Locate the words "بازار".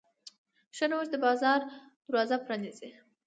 1.25-1.59